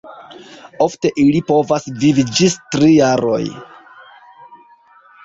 Ofte 0.85 1.11
ili 1.23 1.41
povas 1.51 1.85
vivi 2.03 2.25
ĝis 2.39 2.55
tri 2.77 2.89
jaroj. 2.95 3.43